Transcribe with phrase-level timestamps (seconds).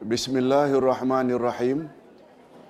[0.00, 1.84] Bismillahirrahmanirrahim.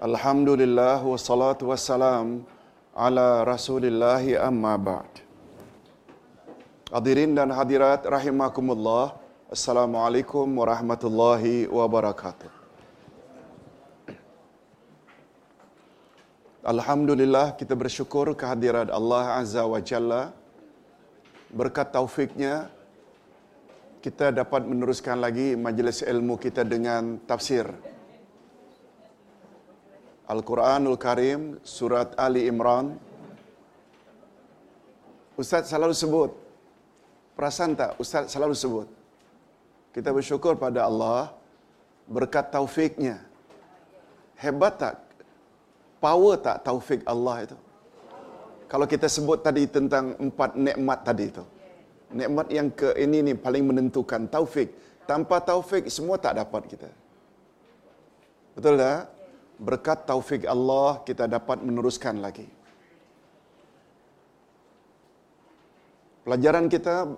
[0.03, 2.43] Alhamdulillah wassalatu wassalam
[2.91, 5.23] ala Rasulillah amma ba'd.
[6.91, 9.15] Hadirin dan hadirat rahimakumullah.
[9.47, 12.51] Assalamualaikum warahmatullahi wabarakatuh.
[16.67, 20.35] Alhamdulillah kita bersyukur kehadirat Allah Azza wa Jalla.
[21.55, 22.67] Berkat taufiknya
[24.01, 27.69] kita dapat meneruskan lagi majlis ilmu kita dengan tafsir
[30.25, 32.97] Al-Quranul Karim surat Ali Imran.
[35.35, 36.31] Ustaz selalu sebut,
[37.35, 38.87] perasan tak Ustaz selalu sebut.
[39.91, 41.35] Kita bersyukur pada Allah
[42.07, 43.19] berkat taufiknya.
[44.39, 44.95] Hebat tak?
[45.99, 47.59] Power tak taufik Allah itu?
[48.71, 51.45] Kalau kita sebut tadi tentang empat nikmat tadi itu.
[52.11, 54.75] Nikmat yang ke ini ni paling menentukan taufik.
[55.07, 56.91] Tanpa taufik semua tak dapat kita.
[58.55, 59.11] Betul tak?
[59.61, 62.47] Berkat taufik Allah kita dapat meneruskan lagi.
[66.27, 67.11] Pelajaran kita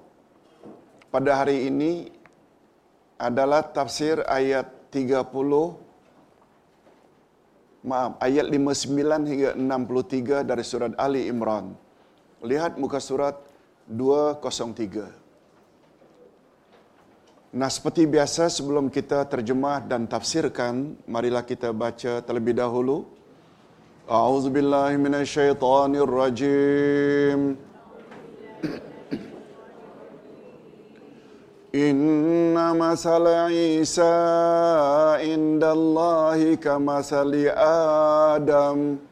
[1.12, 2.08] pada hari ini
[3.20, 5.28] adalah tafsir ayat 30
[7.82, 11.74] maaf ayat 59 hingga 63 dari surat Ali Imran.
[12.42, 13.38] Lihat muka surat
[13.88, 15.22] 203.
[17.52, 23.04] Nah, seperti biasa sebelum kita terjemah dan tafsirkan, marilah kita baca terlebih dahulu.
[24.08, 27.60] A'udzubillahi minasyaitonirrajim.
[31.76, 39.11] Inna masala Isa indallahi kamasali Adam.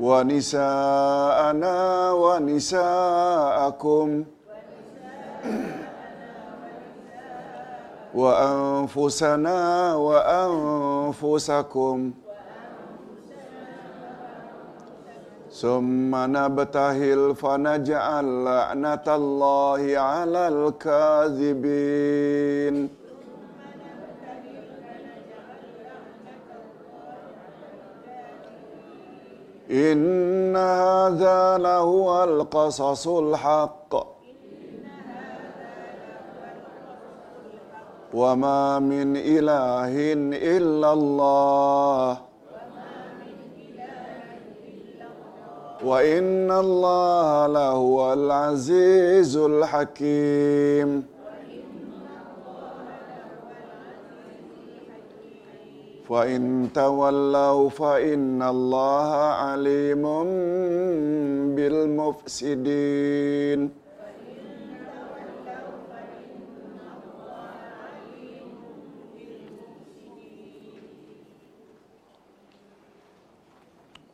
[0.00, 1.76] ونساءنا
[2.12, 4.06] ونساءكم
[8.14, 9.58] وأنفسنا
[10.08, 11.96] وأنفسكم
[15.52, 22.10] ثم نبتهل فنجعل لعنة الله على الكاذبين
[29.71, 34.15] إن هذا لهو القصص الحق.
[38.13, 42.17] وما من إله إلا الله.
[45.85, 51.14] وإن الله لهو العزيز الحكيم.
[56.10, 59.10] فإن تولوا فإن الله
[59.46, 60.02] عليم
[61.54, 63.60] بالمفسدين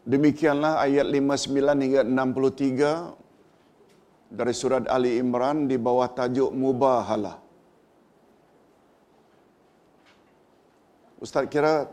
[0.06, 7.39] Demikianlah ayat 59 hingga 63 dari surat Ali Imran di bawah tajuk Mubahalah.
[11.21, 11.85] Ustaz kira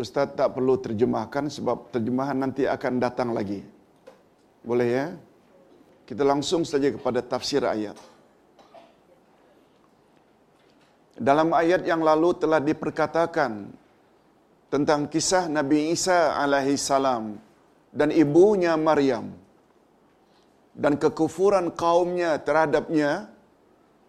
[0.00, 3.60] Ustaz tak perlu terjemahkan sebab terjemahan nanti akan datang lagi.
[4.64, 5.06] Boleh ya?
[6.08, 7.96] Kita langsung saja kepada tafsir ayat.
[11.16, 13.72] Dalam ayat yang lalu telah diperkatakan
[14.68, 17.40] tentang kisah Nabi Isa alaihi salam
[17.88, 19.32] dan ibunya Maryam
[20.76, 23.32] dan kekufuran kaumnya terhadapnya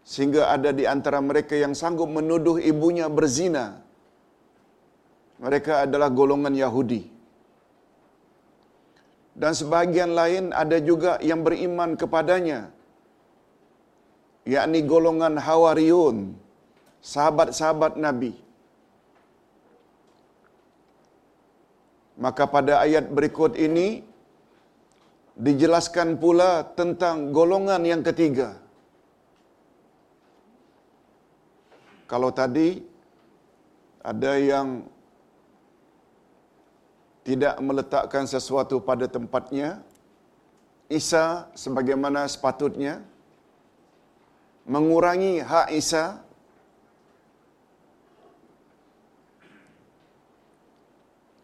[0.03, 3.86] sehingga ada di antara mereka yang sanggup menuduh ibunya berzina.
[5.43, 7.17] Mereka adalah golongan Yahudi.
[9.41, 12.59] dan sebahagian lain ada juga yang beriman kepadanya
[14.55, 16.17] yakni golongan Hawariyun
[17.11, 18.33] sahabat-sahabat Nabi
[22.25, 23.87] maka pada ayat berikut ini
[25.47, 28.49] dijelaskan pula tentang golongan yang ketiga
[32.11, 32.69] kalau tadi
[34.11, 34.67] ada yang
[37.27, 39.83] tidak meletakkan sesuatu pada tempatnya
[40.87, 43.03] Isa sebagaimana sepatutnya
[44.63, 46.23] mengurangi hak Isa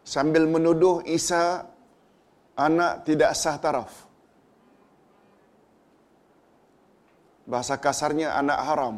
[0.07, 1.68] sambil menuduh Isa
[2.56, 3.91] anak tidak sah taraf.
[7.44, 8.95] Bahasa kasarnya anak haram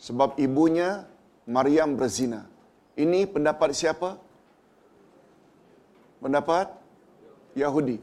[0.00, 1.04] sebab ibunya
[1.44, 2.48] Maryam berzina.
[2.96, 4.23] Ini pendapat siapa?
[6.22, 6.66] Pendapat
[7.54, 7.98] Yahudi.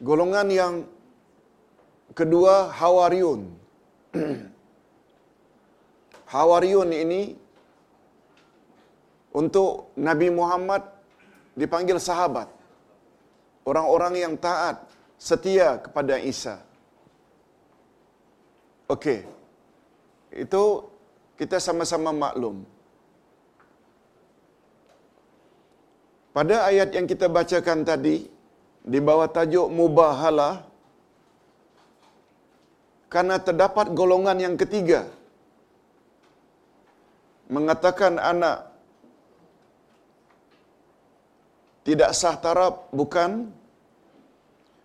[0.00, 0.74] Golongan yang
[2.12, 3.40] kedua Hawariun.
[6.32, 7.22] Hawariun ini
[9.36, 10.82] untuk Nabi Muhammad
[11.56, 12.48] dipanggil sahabat.
[13.66, 14.84] Orang-orang yang taat,
[15.18, 16.62] setia kepada Isa.
[18.86, 19.26] Okey.
[20.30, 20.86] Itu
[21.34, 22.62] kita sama-sama maklum.
[26.36, 28.28] Pada ayat yang kita bacakan tadi,
[28.92, 30.68] di bawah tajuk mubahalah,
[33.08, 35.08] karena terdapat golongan yang ketiga,
[37.48, 38.68] mengatakan anak
[41.88, 43.48] tidak sah taraf bukan?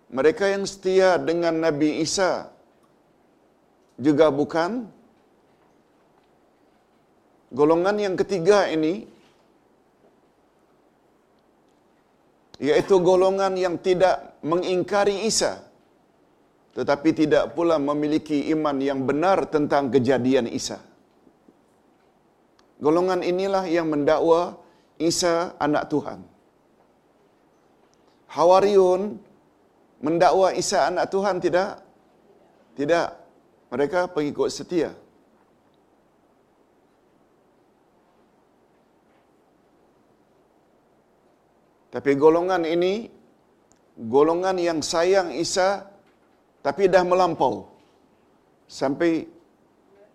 [0.08, 2.48] Mereka yang setia dengan Nabi Isa
[4.00, 4.88] juga bukan?
[7.52, 9.11] Golongan yang ketiga ini
[12.62, 15.72] yaitu golongan yang tidak mengingkari Isa
[16.72, 20.80] tetapi tidak pula memiliki iman yang benar tentang kejadian Isa.
[22.80, 24.56] Golongan inilah yang mendakwa
[24.96, 26.24] Isa anak Tuhan.
[28.32, 29.20] Hawariun
[30.00, 31.84] mendakwa Isa anak Tuhan tidak?
[32.80, 33.08] Tidak.
[33.68, 34.96] Mereka pengikut setia.
[41.92, 43.12] Tapi golongan ini
[44.16, 45.70] golongan yang sayang Isa
[46.66, 47.68] tapi dah melampau
[48.80, 49.28] sampai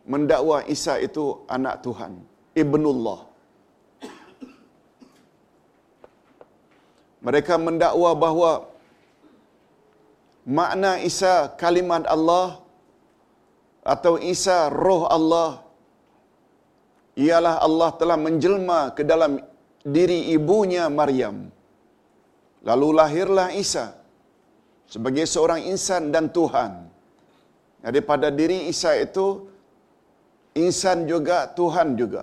[0.07, 2.13] mendakwa Isa itu anak Tuhan,
[2.55, 3.21] ibnullah.
[7.27, 8.53] Mereka mendakwa bahawa
[10.47, 12.63] makna Isa kalimat Allah
[13.83, 15.67] atau Isa roh Allah
[17.19, 19.43] ialah Allah telah menjelma ke dalam
[19.83, 21.56] diri ibunya Maryam.
[22.69, 23.95] Lalu lahirlah Isa
[24.91, 26.73] sebagai seorang insan dan Tuhan.
[27.87, 29.27] Jadi pada diri Isa itu
[30.59, 32.23] insan juga Tuhan juga.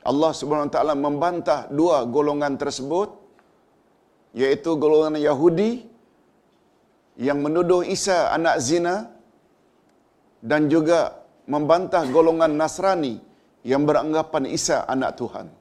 [0.00, 0.32] Allah
[0.72, 3.20] Taala membantah dua golongan tersebut
[4.32, 5.84] yaitu golongan Yahudi
[7.20, 9.12] yang menuduh Isa anak zina
[10.40, 13.20] dan juga membantah golongan Nasrani
[13.60, 15.59] yang beranggapan Isa anak Tuhan.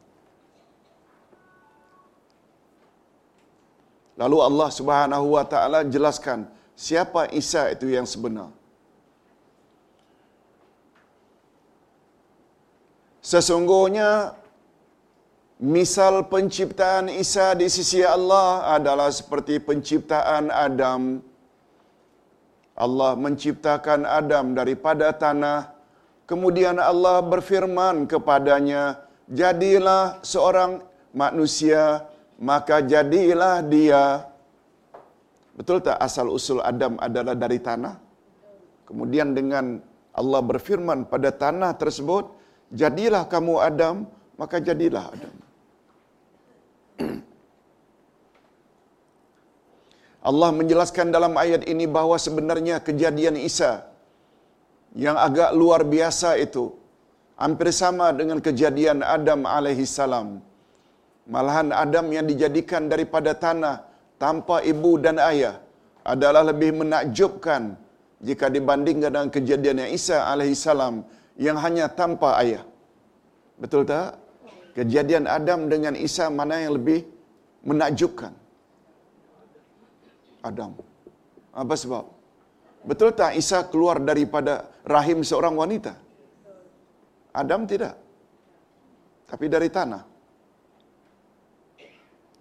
[4.22, 6.40] Lalu Allah Subhanahu wa taala jelaskan
[6.86, 8.52] siapa Isa itu yang sebenar.
[13.30, 14.36] Sesungguhnya
[15.76, 21.24] misal penciptaan Isa di sisi Allah adalah seperti penciptaan Adam.
[22.76, 25.72] Allah menciptakan Adam daripada tanah.
[26.28, 28.84] Kemudian Allah berfirman kepadanya,
[29.32, 30.84] "Jadilah seorang
[31.24, 32.09] manusia,
[32.40, 34.04] maka jadilah dia."
[35.60, 37.96] Betul tak asal usul Adam adalah dari tanah?
[38.88, 39.66] Kemudian dengan
[40.20, 42.26] Allah berfirman pada tanah tersebut,
[42.82, 43.96] "Jadilah kamu Adam,"
[44.42, 45.36] maka jadilah Adam.
[50.30, 53.72] Allah menjelaskan dalam ayat ini bahawa sebenarnya kejadian Isa
[55.06, 56.66] yang agak luar biasa itu
[57.40, 60.30] hampir sama dengan kejadian Adam alaihi salam.
[61.34, 63.76] Malahan Adam yang dijadikan daripada tanah
[64.24, 65.56] tanpa ibu dan ayah
[66.14, 67.64] adalah lebih menakjubkan
[68.28, 70.96] jika dibandingkan dengan kejadian Isa alaihi salam
[71.46, 72.64] yang hanya tanpa ayah.
[73.62, 74.18] Betul tak?
[74.78, 77.00] Kejadian Adam dengan Isa mana yang lebih
[77.70, 78.34] menakjubkan?
[80.50, 80.72] Adam.
[81.62, 82.06] Apa sebab?
[82.90, 84.54] Betul tak Isa keluar daripada
[84.96, 85.94] rahim seorang wanita?
[87.42, 87.96] Adam tidak.
[89.30, 90.04] Tapi dari tanah.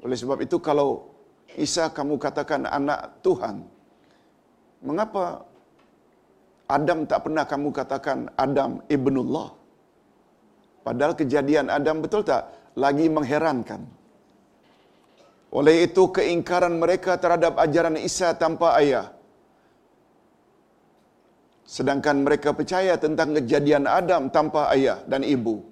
[0.04, 1.10] Oleh sebab itu kalau
[1.58, 3.66] Isa kamu katakan anak Tuhan,
[4.84, 5.42] mengapa
[6.68, 9.48] Adam tak pernah kamu katakan Adam ibnullah?
[10.86, 12.42] Padahal kejadian Adam betul tak
[12.78, 13.82] lagi mengherankan.
[15.48, 19.08] Oleh itu keingkaran mereka terhadap ajaran Isa tanpa ayah.
[21.64, 25.64] Sedangkan mereka percaya tentang kejadian Adam tanpa ayah dan ibu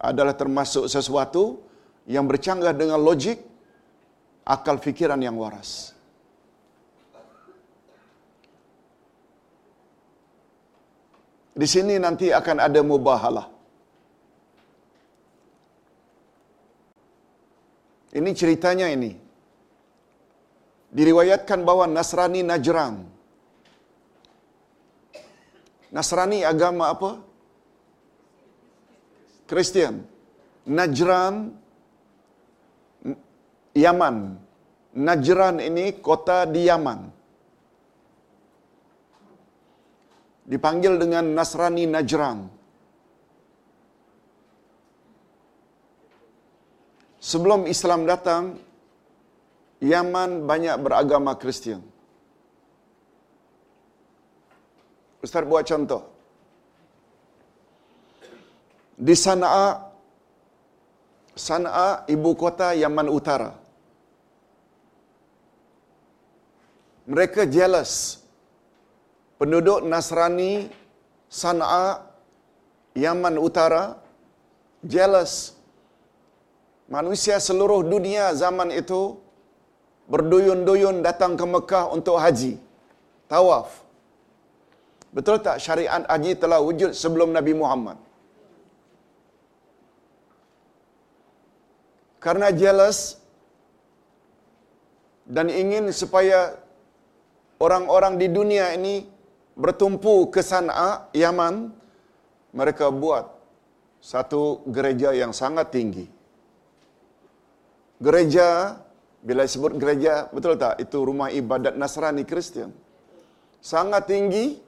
[0.00, 1.60] adalah termasuk sesuatu
[2.04, 3.40] yang bercanggah dengan logik
[4.54, 5.92] akal fikiran yang waras.
[11.58, 13.46] Di sini nanti akan ada mubahalah.
[18.18, 19.12] Ini ceritanya ini.
[20.88, 22.94] Diriwayatkan bahwa Nasrani Najran.
[25.92, 27.10] Nasrani agama apa?
[29.50, 30.06] Kristian.
[30.78, 31.52] Najran
[33.84, 34.16] Yaman.
[34.98, 37.00] Najran ini kota di Yaman.
[40.48, 42.38] Dipanggil dengan Nasrani Najran.
[47.20, 48.56] Sebelum Islam datang,
[49.84, 51.84] Yaman banyak beragama Kristian.
[55.20, 56.02] Ustaz buat contoh.
[58.98, 59.92] Di Sana'a,
[61.36, 63.67] Sana'a ibu kota Yaman Utara.
[67.12, 67.92] Mereka jealous.
[69.40, 70.52] Penduduk Nasrani
[71.40, 72.04] Sana'a
[73.04, 73.84] Yaman Utara
[74.94, 75.34] jealous.
[76.96, 79.00] Manusia seluruh dunia zaman itu
[80.12, 82.52] berduyun-duyun datang ke Mekah untuk haji.
[83.32, 83.68] Tawaf.
[85.16, 87.96] Betul tak syariat haji telah wujud sebelum Nabi Muhammad?
[92.24, 92.98] Karena jealous
[95.36, 96.57] dan ingin supaya
[97.58, 99.06] orang-orang di dunia ini
[99.58, 101.72] bertumpu ke Sana'a, Yaman,
[102.54, 103.26] mereka buat
[103.98, 106.06] satu gereja yang sangat tinggi.
[107.98, 108.78] Gereja,
[109.18, 110.78] bila sebut gereja, betul tak?
[110.78, 112.70] Itu rumah ibadat Nasrani Kristian.
[113.58, 114.62] Sangat tinggi.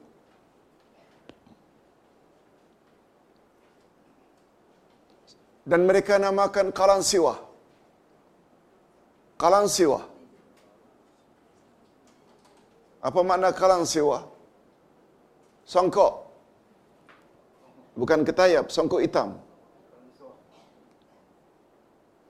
[5.62, 7.06] Dan mereka namakan Kalan
[9.70, 10.09] Siwa.
[13.00, 14.28] Apa makna Kalan Siwa?
[15.64, 16.12] Songkok.
[17.96, 19.40] Bukan ketayap, songkok hitam.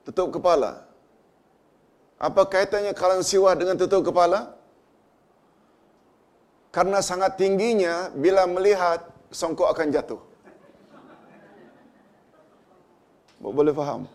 [0.07, 0.71] Tutup kepala.
[2.27, 4.55] Apa kaitannya Kalan Siwa dengan tutup kepala?
[6.71, 10.21] Karena sangat tingginya, bila melihat, songkok akan jatuh.
[13.43, 14.07] Boleh faham?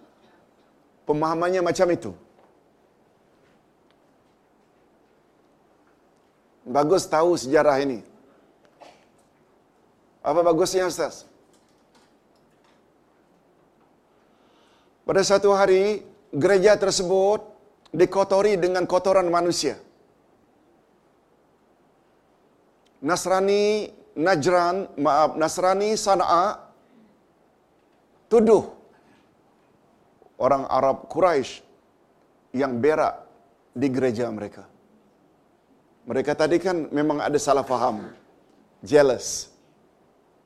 [1.05, 2.13] Pemahamannya macam itu.
[6.67, 8.03] Bagus tahu sejarah ini.
[10.19, 11.23] Apa bagusnya Ustaz?
[15.07, 16.03] Pada satu hari,
[16.35, 17.47] gereja tersebut
[17.95, 19.79] dikotori dengan kotoran manusia.
[22.99, 26.59] Nasrani Najran, maaf, Nasrani Sana'a
[28.33, 28.65] tuduh
[30.41, 31.61] orang Arab Quraisy
[32.57, 33.23] yang berak
[33.77, 34.65] di gereja mereka.
[36.07, 38.07] Mereka tadi kan memang ada salah faham.
[38.81, 39.51] Jealous.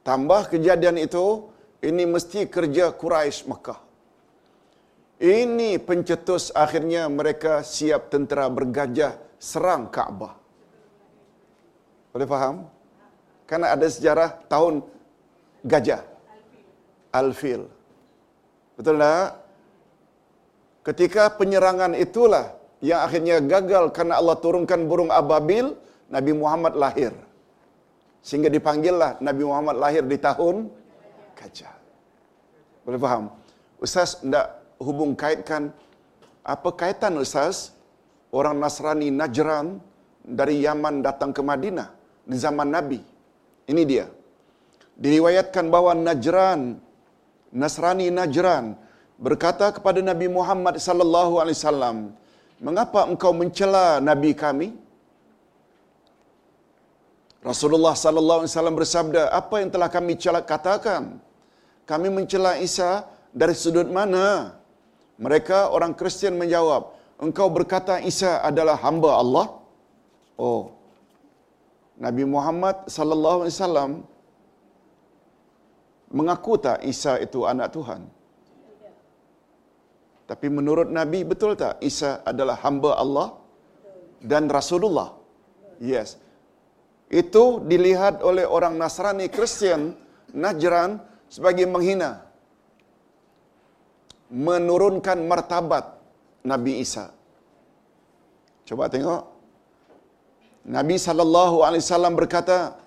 [0.01, 1.53] Tambah kejadian itu,
[1.85, 3.81] ini mesti kerja Quraisy Mekah.
[5.21, 10.33] Ini pencetus akhirnya mereka siap tentera bergajah serang Kaabah.
[12.17, 12.57] Boleh faham?
[13.45, 14.81] Karena ada sejarah tahun
[15.61, 16.01] gajah.
[17.13, 17.69] Al-Fil.
[18.81, 19.29] Betul tak?
[20.81, 25.77] Ketika penyerangan itulah yang akhirnya gagal karena Allah turunkan burung ababil,
[26.09, 27.13] Nabi Muhammad lahir.
[28.21, 30.69] Sehingga dipanggillah Nabi Muhammad lahir di tahun
[31.37, 31.73] gajah.
[32.85, 33.25] Boleh faham?
[33.81, 35.73] Ustaz tidak hubung kaitkan
[36.45, 37.73] apa kaitan Ustaz
[38.33, 39.81] orang Nasrani Najran
[40.25, 41.89] dari Yaman datang ke Madinah
[42.25, 43.01] di zaman Nabi.
[43.69, 44.07] Ini dia.
[45.01, 46.77] Diriwayatkan bahwa Najran
[47.53, 48.77] Nasrani Najran
[49.17, 51.97] berkata kepada Nabi Muhammad sallallahu alaihi wasallam,
[52.67, 54.69] "Mengapa engkau mencela nabi kami?"
[57.51, 61.03] Rasulullah sallallahu alaihi wasallam bersabda, "Apa yang telah kami celak katakan?
[61.91, 62.91] Kami mencela Isa
[63.41, 64.27] dari sudut mana?"
[65.25, 66.83] Mereka orang Kristian menjawab,
[67.25, 69.47] "Engkau berkata Isa adalah hamba Allah?"
[70.41, 70.63] Oh.
[72.01, 73.91] Nabi Muhammad sallallahu alaihi wasallam
[76.19, 78.03] mengaku tak Isa itu anak Tuhan?
[80.31, 83.29] Tapi menurut Nabi betul tak Isa adalah hamba Allah
[84.23, 85.19] dan Rasulullah?
[85.83, 86.23] Yes.
[87.11, 89.99] Itu dilihat oleh orang Nasrani Kristian
[90.31, 92.23] Najran sebagai menghina.
[94.31, 95.99] Menurunkan martabat
[96.47, 97.11] Nabi Isa.
[98.63, 99.27] Coba tengok.
[100.71, 102.79] Nabi sallallahu alaihi wasallam berkata,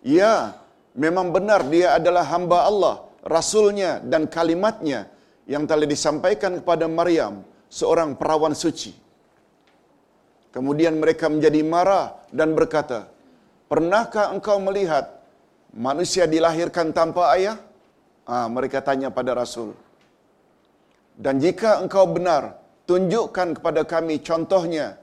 [0.00, 0.56] "Ya,
[0.96, 5.12] memang benar dia adalah hamba Allah, rasulnya dan kalimatnya
[5.46, 8.92] yang telah disampaikan kepada Maryam, seorang perawan suci."
[10.54, 13.12] Kemudian mereka menjadi marah dan berkata,
[13.70, 15.20] "Pernahkah engkau melihat
[15.72, 17.56] manusia dilahirkan tanpa ayah?"
[18.26, 19.70] Ah, mereka tanya pada Rasul.
[21.14, 22.58] Dan jika engkau benar,
[22.90, 24.98] tunjukkan kepada kami contohnya.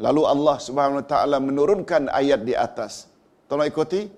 [0.00, 3.08] Lalu Allah Subhanahu wa taala menurunkan ayat di atas.
[3.48, 4.08] Tolong ikuti.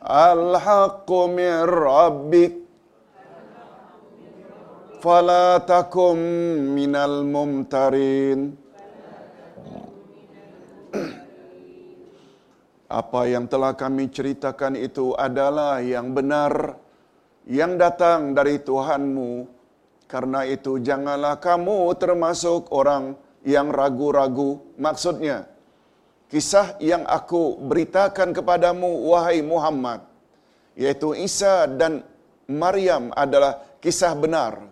[0.00, 2.59] Al-haqqu min rabbik
[5.00, 6.14] fala takum
[6.76, 8.52] minal mumtarin.
[12.90, 16.76] Apa yang telah kami ceritakan itu adalah yang benar
[17.48, 19.48] yang datang dari Tuhanmu.
[20.10, 23.14] Karena itu janganlah kamu termasuk orang
[23.46, 24.58] yang ragu-ragu.
[24.74, 25.46] Maksudnya,
[26.26, 30.02] kisah yang aku beritakan kepadamu, wahai Muhammad,
[30.74, 32.02] yaitu Isa dan
[32.50, 34.69] Maryam adalah kisah benar.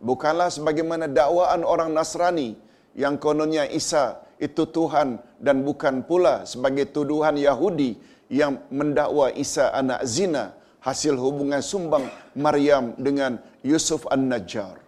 [0.00, 2.56] Bukanlah sebagaimana dakwaan orang Nasrani
[2.96, 8.00] yang kononnya Isa itu Tuhan dan bukan pula sebagai tuduhan Yahudi
[8.32, 14.80] yang mendakwa Isa anak zina hasil hubungan sumbang Maryam dengan Yusuf An-Najjar.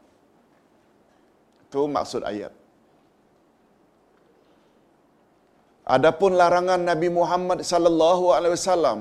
[1.68, 2.52] Itu maksud ayat.
[5.84, 9.00] Adapun larangan Nabi Muhammad sallallahu alaihi wasallam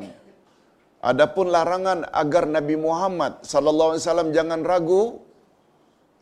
[1.02, 5.18] Adapun larangan agar Nabi Muhammad sallallahu alaihi wasallam jangan ragu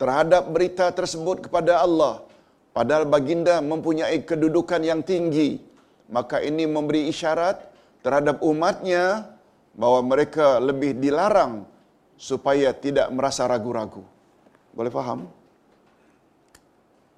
[0.01, 2.23] terhadap berita tersebut kepada Allah
[2.77, 5.49] padahal baginda mempunyai kedudukan yang tinggi
[6.17, 7.57] maka ini memberi isyarat
[8.05, 9.03] terhadap umatnya
[9.81, 11.53] bahwa mereka lebih dilarang
[12.27, 14.03] supaya tidak merasa ragu-ragu.
[14.75, 15.19] Boleh faham?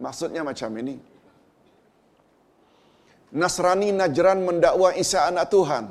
[0.06, 0.96] Maksudnya macam ini.
[3.42, 5.86] Nasrani Najran mendakwa Isa anak Tuhan.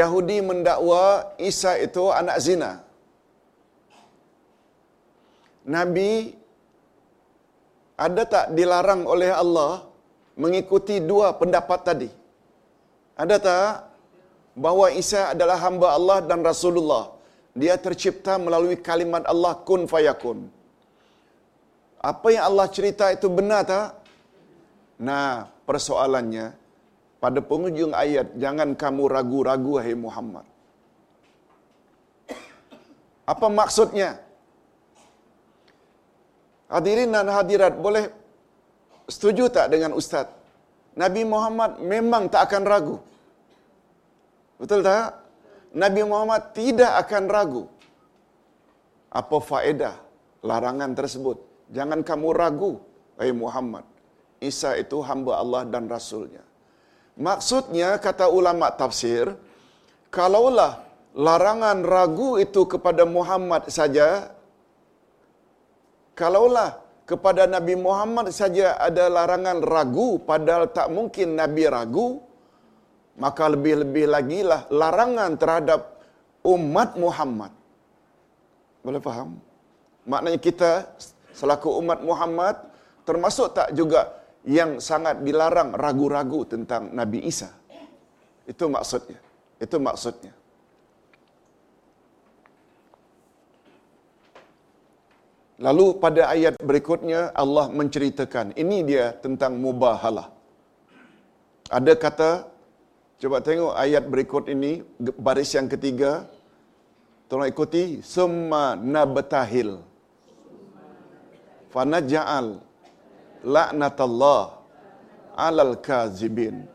[0.00, 1.04] Yahudi mendakwa
[1.50, 2.72] Isa itu anak zina.
[5.62, 6.34] Nabi
[7.94, 9.86] ada tak dilarang oleh Allah
[10.34, 12.10] mengikuti dua pendapat tadi?
[13.14, 13.70] Ada tak
[14.58, 17.14] bahawa Isa adalah hamba Allah dan Rasulullah?
[17.52, 20.48] Dia tercipta melalui kalimat Allah kun fayakun.
[22.02, 23.88] Apa yang Allah cerita itu benar tak?
[24.98, 26.46] Nah, persoalannya
[27.22, 30.42] pada penghujung ayat jangan kamu ragu-ragu wahai Muhammad.
[33.22, 34.18] Apa maksudnya?
[36.72, 38.08] Hadirin dan hadirat boleh
[39.04, 40.26] setuju tak dengan ustaz?
[40.96, 42.96] Nabi Muhammad memang tak akan ragu.
[44.56, 45.20] Betul tak?
[45.76, 47.64] Nabi Muhammad tidak akan ragu.
[49.12, 49.96] Apa faedah
[50.40, 51.36] larangan tersebut?
[51.76, 52.72] Jangan kamu ragu,
[53.16, 53.84] wahai Muhammad.
[54.40, 56.44] Isa itu hamba Allah dan Rasulnya.
[57.16, 59.36] Maksudnya, kata ulama tafsir,
[60.08, 64.32] kalaulah larangan ragu itu kepada Muhammad saja,
[66.18, 72.22] kalaulah kepada Nabi Muhammad saja ada larangan ragu, padahal tak mungkin Nabi ragu,
[73.20, 75.80] maka lebih-lebih lagi lah larangan terhadap
[76.46, 77.52] umat Muhammad.
[78.82, 79.38] Boleh faham?
[80.08, 80.70] Maknanya kita
[81.30, 82.56] selaku umat Muhammad
[83.06, 87.50] termasuk tak juga yang sangat dilarang ragu-ragu tentang Nabi Isa.
[88.42, 89.22] Itu maksudnya.
[89.62, 90.34] Itu maksudnya.
[95.60, 100.32] Lalu pada ayat berikutnya Allah menceritakan ini dia tentang mubahalah.
[101.68, 102.30] Ada kata
[103.20, 104.80] coba tengok ayat berikut ini
[105.20, 106.24] baris yang ketiga.
[107.28, 109.80] Tolong ikuti summa nabtahil.
[111.72, 112.60] Fanaja'al
[113.44, 114.60] la'natallah
[115.36, 116.68] alal kazibin.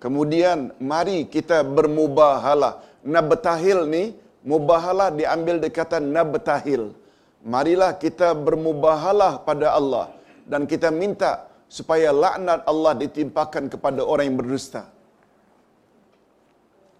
[0.00, 2.84] Kemudian mari kita bermubahalah.
[3.00, 4.12] Nabtahil ni
[4.44, 6.92] mubahalah diambil dari kata nabtahil.
[7.40, 10.06] Marilah kita bermubahalah pada Allah
[10.44, 14.82] dan kita minta supaya laknat Allah ditimpakan kepada orang yang berdusta.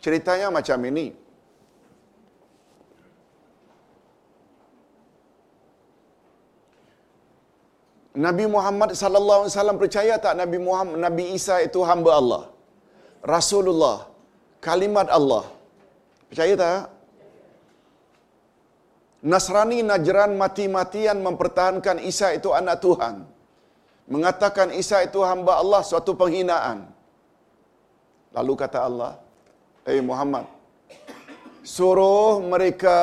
[0.00, 1.06] Ceritanya macam ini.
[8.26, 12.42] Nabi Muhammad sallallahu alaihi wasallam percaya tak Nabi Muhammad Nabi Isa itu hamba Allah?
[13.22, 14.08] Rasulullah,
[14.58, 15.44] kalimat Allah.
[16.30, 16.78] Percaya tak?
[19.20, 23.28] Nasrani Najran mati-matian mempertahankan Isa itu anak Tuhan.
[24.08, 26.88] Mengatakan Isa itu hamba Allah suatu penghinaan.
[28.32, 29.12] Lalu kata Allah,
[29.84, 30.48] "Eh hey Muhammad,
[31.60, 32.98] suruh mereka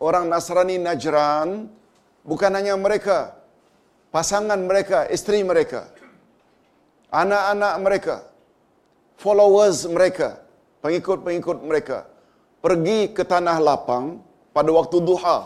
[0.00, 1.68] orang Nasrani Najran
[2.24, 3.36] bukan hanya mereka,
[4.08, 5.92] pasangan mereka, isteri mereka,
[7.12, 8.16] anak-anak mereka,
[9.20, 10.40] followers mereka,
[10.80, 12.08] pengikut-pengikut mereka
[12.64, 14.25] pergi ke tanah lapang
[14.56, 15.38] pada waktu duha.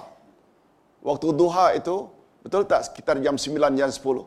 [1.09, 1.97] Waktu duha itu,
[2.47, 4.23] betul tak sekitar jam 9, jam 10.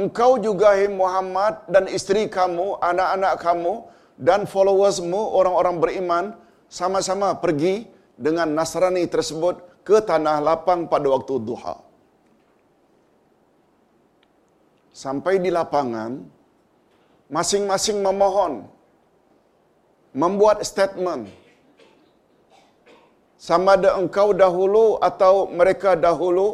[0.00, 3.74] Engkau juga hai Muhammad dan isteri kamu, anak-anak kamu
[4.28, 6.24] dan followersmu, orang-orang beriman,
[6.78, 7.74] sama-sama pergi
[8.26, 9.54] dengan Nasrani tersebut
[9.88, 11.76] ke tanah lapang pada waktu duha.
[14.92, 16.20] Sampai di lapangan,
[17.32, 18.68] masing-masing memohon,
[20.12, 21.28] membuat statement,
[23.46, 26.46] sama ada engkau dahulu atau mereka dahulu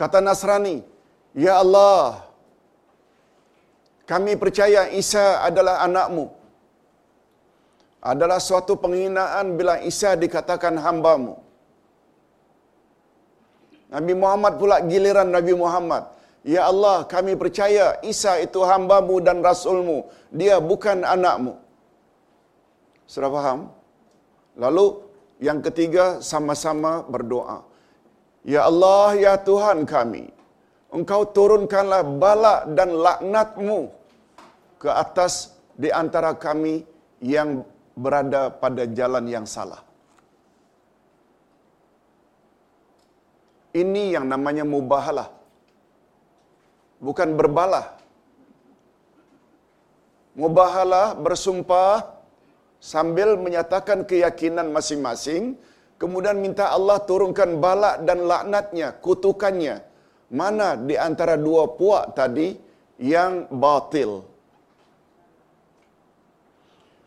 [0.00, 0.76] kata Nasrani
[1.46, 2.24] ya Allah
[4.12, 6.24] kami percaya Isa adalah anakmu
[8.12, 11.34] adalah suatu penghinaan bila Isa dikatakan hambamu
[13.94, 16.04] Nabi Muhammad pula giliran Nabi Muhammad
[16.44, 19.98] Ya Allah, kami percaya Isa itu hambamu dan rasulmu.
[20.28, 21.63] Dia bukan anakmu.
[23.12, 23.60] Sudah faham?
[24.56, 24.86] Lalu
[25.46, 27.58] yang ketiga sama-sama berdoa.
[28.44, 30.24] Ya Allah, ya Tuhan kami.
[30.94, 33.90] Engkau turunkanlah bala dan laknatmu
[34.78, 36.86] ke atas di antara kami
[37.18, 37.66] yang
[37.98, 39.82] berada pada jalan yang salah.
[43.74, 45.34] Ini yang namanya mubahalah.
[47.02, 47.98] Bukan berbalah.
[50.38, 52.13] Mubahalah bersumpah
[52.84, 55.56] sambil menyatakan keyakinan masing-masing,
[55.96, 59.80] kemudian minta Allah turunkan balak dan laknatnya, kutukannya.
[60.28, 62.48] Mana di antara dua puak tadi
[63.00, 64.10] yang batil?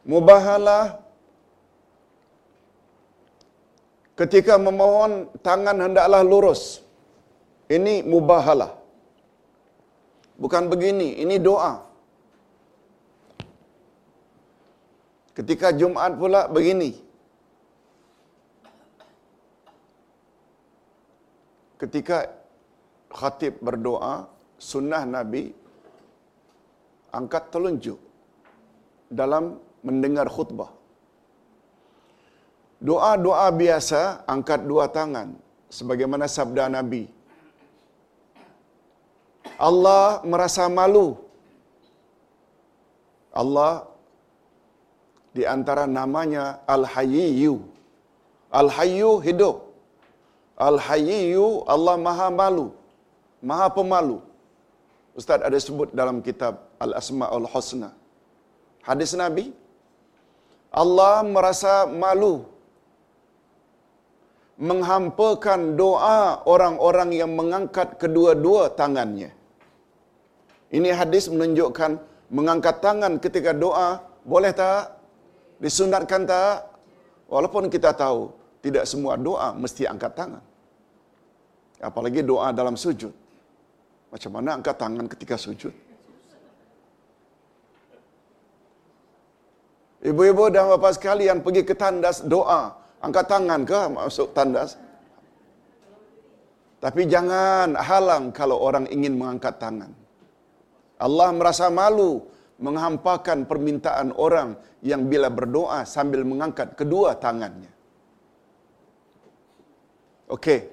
[0.08, 0.98] Mubahalah
[4.18, 6.82] ketika memohon tangan hendaklah lurus.
[7.68, 8.72] Ini mubahalah.
[10.40, 11.87] Bukan begini, ini doa.
[15.38, 16.92] Ketika Jumaat pula begini.
[21.82, 22.18] Ketika
[23.20, 24.14] khatib berdoa,
[24.70, 25.44] sunnah Nabi
[27.18, 28.00] angkat telunjuk
[29.20, 30.72] dalam mendengar khutbah.
[32.88, 34.02] Doa-doa biasa
[34.34, 35.30] angkat dua tangan
[35.78, 37.04] sebagaimana sabda Nabi.
[39.70, 41.08] Allah merasa malu.
[43.42, 43.86] Allah
[45.38, 46.44] di antara namanya
[46.76, 47.56] Al-Hayyu.
[48.62, 49.56] Al-Hayyu hidup.
[50.70, 52.68] Al-Hayyu Allah Maha Malu.
[53.50, 54.18] Maha Pemalu.
[55.20, 56.54] Ustaz ada sebut dalam kitab
[56.86, 57.90] Al-Asma'ul Husna.
[58.88, 59.46] Hadis Nabi
[60.82, 62.34] Allah merasa malu
[64.70, 66.20] menghampakan doa
[66.54, 69.30] orang-orang yang mengangkat kedua-dua tangannya.
[70.78, 71.92] Ini hadis menunjukkan
[72.38, 73.90] mengangkat tangan ketika doa
[74.34, 74.97] boleh tak?
[75.58, 76.70] Disunatkan tak?
[77.28, 80.44] Walaupun kita tahu tidak semua doa mesti angkat tangan.
[81.82, 83.14] Apalagi doa dalam sujud.
[84.10, 85.74] Macam mana angkat tangan ketika sujud?
[89.98, 92.78] Ibu-ibu dan bapa sekalian pergi ke tandas doa.
[93.02, 94.78] Angkat tangan ke masuk tandas?
[96.78, 99.90] Tapi jangan halang kalau orang ingin mengangkat tangan.
[100.98, 102.26] Allah merasa malu
[102.58, 107.70] menghampakan permintaan orang yang bila berdoa sambil mengangkat kedua tangannya.
[110.28, 110.68] Okey.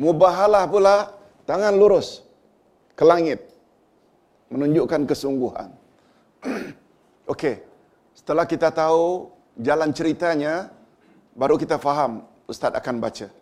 [0.00, 1.12] Mubahalah pula
[1.44, 2.24] tangan lurus
[2.96, 3.40] ke langit
[4.48, 5.70] menunjukkan kesungguhan.
[7.32, 7.62] Okey.
[8.16, 10.72] Setelah kita tahu jalan ceritanya,
[11.36, 13.39] baru kita faham ustaz akan baca.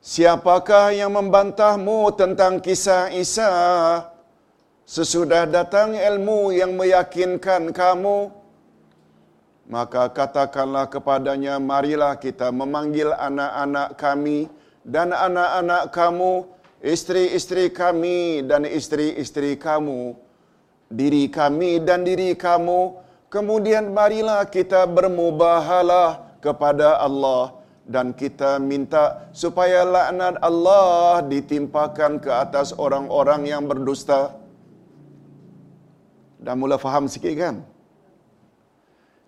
[0.00, 3.52] Siapakah yang membantahmu tentang kisah Isa?
[4.88, 8.32] Sesudah datang ilmu yang meyakinkan kamu,
[9.68, 14.48] maka katakanlah kepadanya, marilah kita memanggil anak-anak kami
[14.88, 16.48] dan anak-anak kamu,
[16.80, 20.16] istri-istri kami dan istri-istri kamu,
[20.88, 22.96] diri kami dan diri kamu,
[23.28, 27.59] kemudian marilah kita bermubahalah kepada Allah
[27.94, 29.04] dan kita minta
[29.42, 34.20] supaya laknat Allah ditimpakan ke atas orang-orang yang berdusta.
[36.44, 37.56] Dah mula faham sikit kan?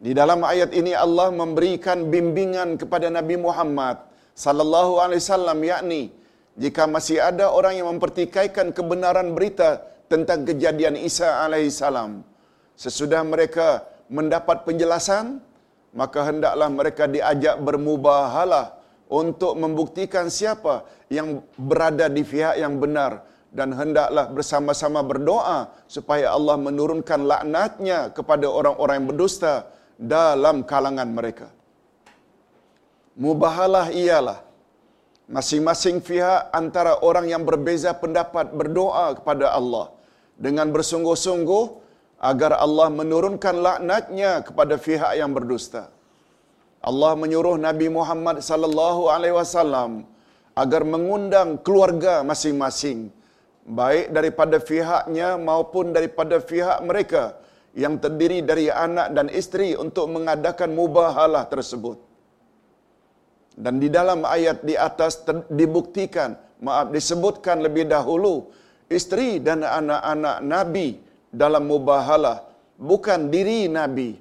[0.06, 3.96] Di dalam ayat ini Allah memberikan bimbingan kepada Nabi Muhammad
[4.44, 6.02] sallallahu alaihi wasallam yakni
[6.62, 9.70] jika masih ada orang yang mempertikaikan kebenaran berita
[10.12, 12.10] tentang kejadian Isa alaihi salam
[12.84, 13.68] sesudah mereka
[14.18, 15.38] mendapat penjelasan
[15.92, 18.80] maka hendaklah mereka diajak bermubahalah
[19.12, 26.56] untuk membuktikan siapa yang berada di pihak yang benar dan hendaklah bersama-sama berdoa supaya Allah
[26.56, 29.68] menurunkan laknatnya kepada orang-orang yang berdusta
[30.00, 31.52] dalam kalangan mereka.
[33.12, 34.40] Mubahalah ialah
[35.28, 39.92] masing-masing pihak antara orang yang berbeza pendapat berdoa kepada Allah
[40.40, 41.81] dengan bersungguh-sungguh
[42.30, 45.82] agar Allah menurunkan laknatnya kepada pihak yang berdusta.
[46.90, 49.92] Allah menyuruh Nabi Muhammad sallallahu alaihi wasallam
[50.62, 53.00] agar mengundang keluarga masing-masing
[53.80, 57.24] baik daripada pihaknya maupun daripada pihak mereka
[57.82, 61.98] yang terdiri dari anak dan isteri untuk mengadakan mubahalah tersebut.
[63.64, 66.34] Dan di dalam ayat di atas ter- dibuktikan,
[66.66, 68.34] maaf disebutkan lebih dahulu
[68.98, 70.88] isteri dan anak-anak Nabi
[71.32, 72.44] dalam mubahalah
[72.76, 74.20] bukan diri Nabi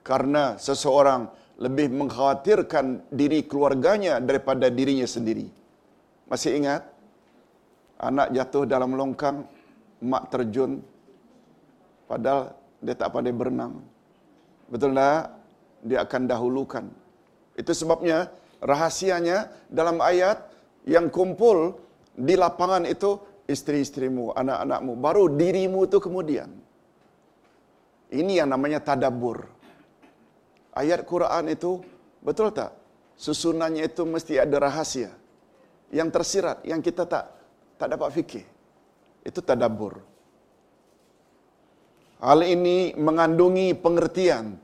[0.00, 1.28] karena seseorang
[1.60, 5.44] lebih mengkhawatirkan diri keluarganya daripada dirinya sendiri.
[6.24, 6.88] Masih ingat?
[8.00, 9.44] Anak jatuh dalam longkang,
[10.00, 10.80] mak terjun,
[12.08, 13.84] padahal dia tak pandai berenang.
[14.72, 15.36] Betul tak?
[15.84, 16.84] Dia akan dahulukan.
[17.60, 18.32] Itu sebabnya
[18.64, 20.40] rahasianya dalam ayat
[20.88, 21.76] yang kumpul
[22.16, 23.20] di lapangan itu
[23.50, 26.50] isteri-isterimu, anak-anakmu, baru dirimu itu kemudian.
[28.10, 29.46] Ini yang namanya tadabur.
[30.74, 31.82] Ayat Quran itu
[32.22, 32.70] betul tak?
[33.18, 35.10] Susunannya itu mesti ada rahasia
[35.92, 37.24] yang tersirat yang kita tak
[37.76, 38.46] tak dapat fikir.
[39.26, 40.00] Itu tadabur.
[42.20, 44.56] Hal ini mengandungi pengertian.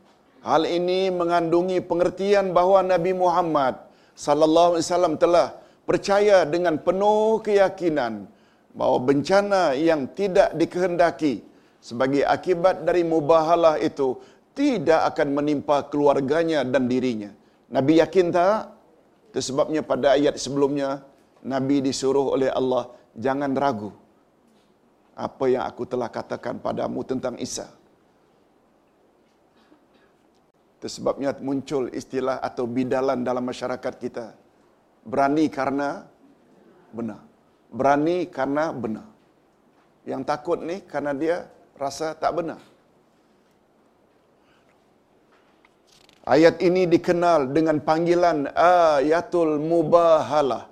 [0.46, 3.75] Hal ini mengandungi pengertian bahawa Nabi Muhammad
[4.14, 5.46] sallallahu alaihi wasallam telah
[5.88, 8.31] percaya dengan penuh keyakinan
[8.76, 11.40] bahawa bencana yang tidak dikehendaki
[11.80, 14.20] sebagai akibat dari mubahalah itu
[14.52, 17.32] tidak akan menimpa keluarganya dan dirinya.
[17.72, 18.72] Nabi yakin tak?
[19.32, 21.02] Itu sebabnya pada ayat sebelumnya
[21.40, 23.90] Nabi disuruh oleh Allah jangan ragu
[25.16, 27.72] apa yang aku telah katakan padamu tentang Isa.
[30.76, 34.36] Itu sebabnya muncul istilah atau bidalan dalam masyarakat kita.
[35.08, 36.04] Berani karena
[36.92, 37.25] benar.
[37.70, 39.07] Berani karena benar.
[40.07, 41.37] Yang takut ni karena dia
[41.74, 42.61] rasa tak benar.
[46.26, 50.66] Ayat ini dikenal dengan panggilan ayatul mubahalah.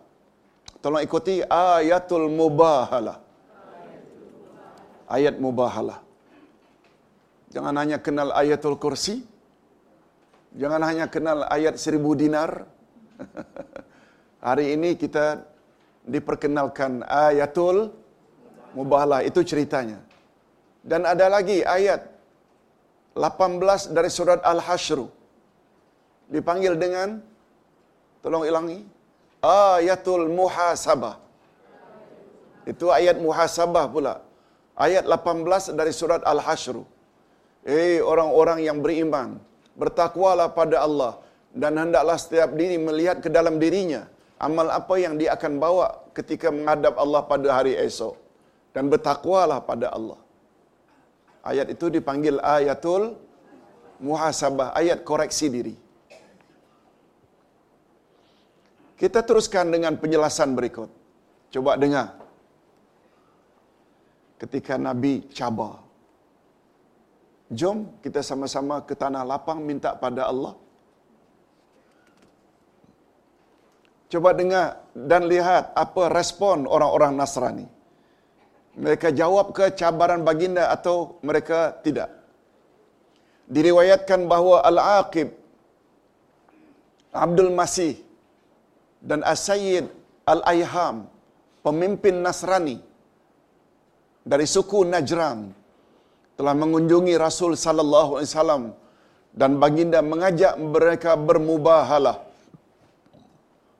[0.82, 3.22] Tolong ikuti ayatul mubahalah.
[5.06, 6.02] Ayat mubahalah.
[7.54, 9.22] Jangan hanya kenal ayatul kursi.
[10.58, 12.66] Jangan hanya kenal ayat seribu dinar.
[14.46, 15.53] Hari ini kita
[16.04, 17.92] diperkenalkan ayatul
[18.76, 19.20] mubahalah.
[19.24, 20.00] Itu ceritanya.
[20.84, 22.00] Dan ada lagi ayat
[23.16, 25.08] 18 dari surat Al-Hashru.
[26.28, 27.20] Dipanggil dengan,
[28.20, 28.84] tolong ilangi,
[29.40, 31.16] ayatul muhasabah.
[32.68, 34.14] Itu ayat muhasabah pula.
[34.76, 36.84] Ayat 18 dari surat Al-Hashru.
[37.64, 39.40] Eh orang-orang yang beriman,
[39.80, 41.12] bertakwalah pada Allah
[41.54, 46.48] dan hendaklah setiap diri melihat ke dalam dirinya amal apa yang dia akan bawa ketika
[46.50, 48.14] menghadap Allah pada hari esok
[48.74, 50.20] dan bertakwalah pada Allah.
[51.44, 53.20] Ayat itu dipanggil ayatul
[54.00, 55.74] muhasabah, ayat koreksi diri.
[58.94, 60.88] Kita teruskan dengan penjelasan berikut.
[61.52, 62.16] Coba dengar.
[64.40, 65.84] Ketika Nabi cabar.
[67.52, 70.54] Jom kita sama-sama ke tanah lapang minta pada Allah.
[74.12, 74.66] Coba dengar
[75.10, 77.66] dan lihat apa respon orang-orang Nasrani.
[78.84, 80.96] Mereka jawab ke cabaran baginda atau
[81.28, 82.10] mereka tidak.
[83.54, 85.28] Diriwayatkan bahawa Al-Aqib
[87.24, 87.94] Abdul Masih
[88.98, 89.86] dan As-Sayyid
[90.32, 90.96] Al-Ayham,
[91.66, 92.76] pemimpin Nasrani
[94.32, 95.40] dari suku Najran,
[96.38, 98.62] telah mengunjungi Rasul sallallahu alaihi wasallam
[99.40, 102.16] dan baginda mengajak mereka bermubahalah.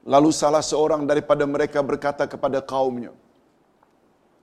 [0.04, 3.12] Lalu salah seorang daripada mereka berkata kepada kaumnya,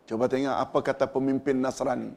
[0.10, 2.12] Coba tengok apa kata pemimpin Nasrani.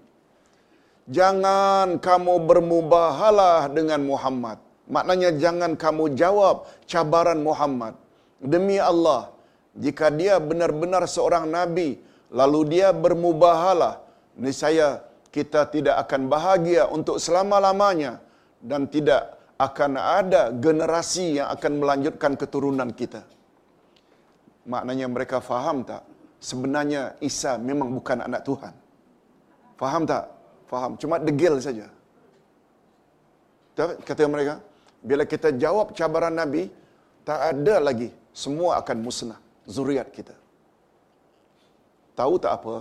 [1.16, 4.58] Jangan kamu bermubahalah dengan Muhammad.
[4.88, 7.94] Maknanya jangan kamu jawab cabaran Muhammad.
[8.40, 9.30] Demi Allah,
[9.76, 12.02] jika dia benar-benar seorang nabi,
[12.32, 14.00] lalu dia bermubahalah,
[14.50, 18.18] saya kita tidak akan bahagia untuk selama-lamanya
[18.58, 23.22] dan tidak akan ada generasi yang akan melanjutkan keturunan kita.
[24.72, 26.02] Maknanya mereka faham tak?
[26.48, 28.74] Sebenarnya Isa memang bukan anak Tuhan.
[29.80, 30.24] Faham tak?
[30.70, 30.92] Faham.
[31.00, 31.86] Cuma degil saja.
[34.08, 34.54] Kata mereka,
[35.10, 36.62] bila kita jawab cabaran Nabi,
[37.28, 38.08] tak ada lagi.
[38.42, 39.40] Semua akan musnah.
[39.74, 40.34] Zuriat kita.
[42.18, 42.76] Tahu tak apa?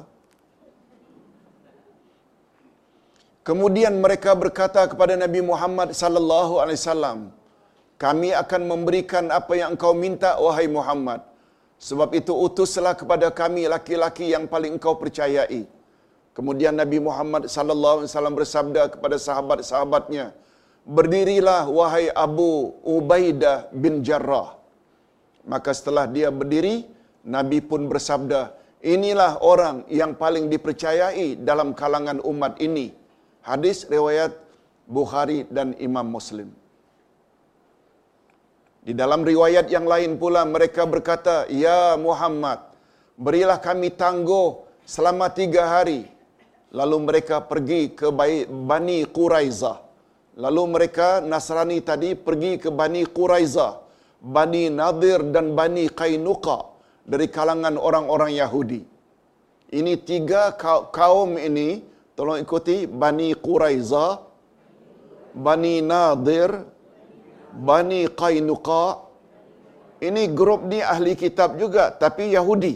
[3.48, 7.20] Kemudian mereka berkata kepada Nabi Muhammad sallallahu alaihi wasallam,
[8.04, 11.20] "Kami akan memberikan apa yang engkau minta wahai Muhammad.
[11.88, 15.62] Sebab itu utuslah kepada kami laki-laki yang paling engkau percayai."
[16.38, 20.26] Kemudian Nabi Muhammad sallallahu alaihi wasallam bersabda kepada sahabat-sahabatnya,
[20.98, 22.50] "Berdirilah wahai Abu
[22.96, 24.50] Ubaidah bin Jarrah."
[25.54, 26.76] Maka setelah dia berdiri,
[27.36, 28.42] Nabi pun bersabda,
[28.96, 32.88] "Inilah orang yang paling dipercayai dalam kalangan umat ini."
[33.50, 34.34] Hadis riwayat
[34.98, 36.50] Bukhari dan Imam Muslim.
[38.84, 42.60] Di dalam riwayat yang lain pula mereka berkata, Ya Muhammad,
[43.16, 46.12] berilah kami tangguh selama tiga hari.
[46.76, 48.12] Lalu mereka pergi ke
[48.52, 49.80] Bani Quraizah.
[50.36, 53.80] Lalu mereka Nasrani tadi pergi ke Bani Quraizah,
[54.20, 56.74] Bani Nadir dan Bani Qainuqa
[57.08, 58.82] dari kalangan orang-orang Yahudi.
[59.72, 60.52] Ini tiga
[60.92, 61.86] kaum ini,
[62.18, 64.20] tolong ikuti, Bani Quraizah,
[65.38, 66.73] Bani Nadir,
[67.54, 68.86] Bani Qainuqa.
[70.04, 72.76] Ini grup ni ahli kitab juga, tapi Yahudi.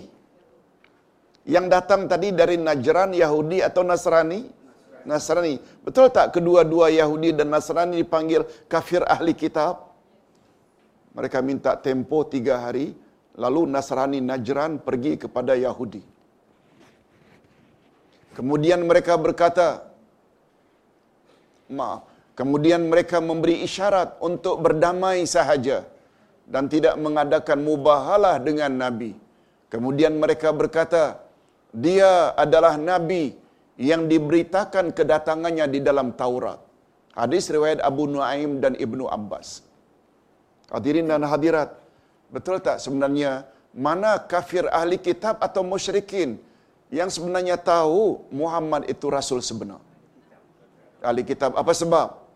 [1.44, 4.48] Yang datang tadi dari Najran, Yahudi atau Nasrani?
[5.04, 5.60] Nasrani.
[5.84, 9.92] Betul tak kedua-dua Yahudi dan Nasrani dipanggil kafir ahli kitab?
[11.16, 12.96] Mereka minta tempo tiga hari,
[13.36, 16.04] lalu Nasrani Najran pergi kepada Yahudi.
[18.38, 19.88] Kemudian mereka berkata,
[21.74, 22.06] maaf,
[22.40, 25.78] kemudian mereka memberi isyarat untuk berdamai sahaja
[26.54, 29.12] dan tidak mengadakan mubahalah dengan Nabi.
[29.74, 31.04] Kemudian mereka berkata,
[31.86, 33.36] dia adalah Nabi
[33.90, 36.60] yang diberitakan kedatangannya di dalam Taurat.
[37.18, 39.66] Hadis riwayat Abu Nuaim dan Ibnu Abbas.
[40.74, 41.70] Hadirin dan hadirat,
[42.34, 43.32] betul tak sebenarnya
[43.72, 46.30] mana kafir ahli kitab atau musyrikin
[46.94, 49.82] yang sebenarnya tahu Muhammad itu rasul sebenar?
[51.04, 52.27] Ahli kitab apa sebab?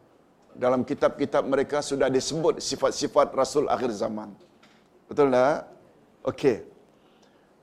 [0.56, 4.36] Dalam kitab-kitab mereka sudah disebut sifat-sifat rasul akhir zaman.
[5.08, 5.68] Betul tak?
[6.28, 6.58] Okey.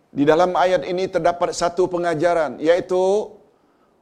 [0.09, 3.29] Di dalam ayat ini terdapat satu pengajaran yaitu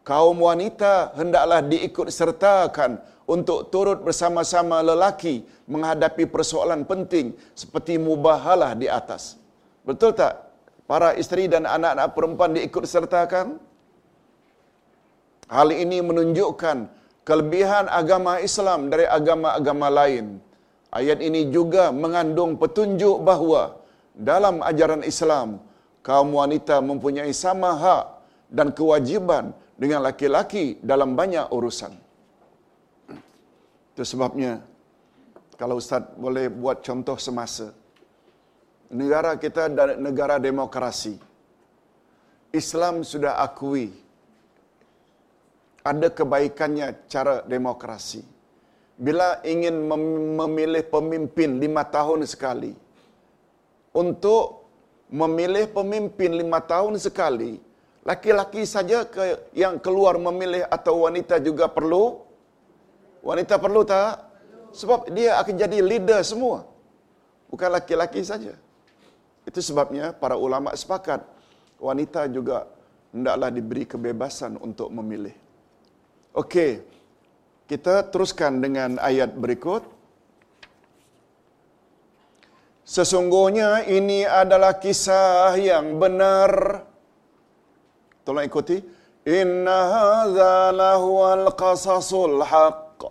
[0.07, 8.87] kaum wanita hendaklah diikut sertakan untuk turut bersama-sama lelaki menghadapi persoalan penting seperti mubahalah di
[8.87, 9.35] atas.
[9.83, 10.47] Betul tak?
[10.87, 13.59] Para isteri dan anak-anak perempuan diikut sertakan?
[15.51, 16.77] Hal ini menunjukkan
[17.29, 20.27] kelebihan agama Islam dari agama-agama lain.
[20.99, 23.63] Ayat ini juga mengandung petunjuk bahawa
[24.31, 25.49] dalam ajaran Islam,
[26.07, 28.05] kaum wanita mempunyai sama hak
[28.59, 29.45] dan kewajiban
[29.83, 31.93] dengan laki-laki dalam banyak urusan.
[33.93, 34.53] Itu sebabnya,
[35.61, 37.69] kalau Ustaz boleh buat contoh semasa,
[39.01, 39.67] negara kita
[40.09, 41.15] negara demokrasi.
[42.61, 44.06] Islam sudah akui
[45.87, 48.23] ada kebaikannya cara demokrasi.
[48.99, 49.77] Bila ingin
[50.41, 52.73] memilih pemimpin lima tahun sekali,
[54.03, 54.67] untuk
[55.13, 57.63] memilih pemimpin lima tahun sekali,
[58.03, 59.23] laki-laki saja ke,
[59.63, 62.25] yang keluar memilih atau wanita juga perlu?
[63.23, 64.27] Wanita perlu tak?
[64.75, 66.67] Sebab dia akan jadi leader semua.
[67.53, 68.59] Bukan laki-laki saja.
[69.47, 71.23] Itu sebabnya para ulama sepakat
[71.79, 72.67] wanita juga
[73.15, 75.46] hendaklah diberi kebebasan untuk memilih.
[76.37, 76.85] Okey.
[77.67, 79.83] Kita teruskan dengan ayat berikut.
[82.87, 86.85] Sesungguhnya ini adalah kisah yang benar.
[88.23, 88.79] Tolong ikuti.
[89.27, 93.11] Inna hadza lahuwal qasasul haqq.